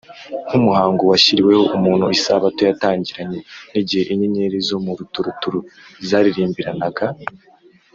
[0.47, 3.39] nk’umuhango washyiriweho umuntu, isabato yatangiranye
[3.71, 5.59] n’ “igihe inyenyeri zo mu ruturuturu
[6.07, 7.05] zaririmbiranaga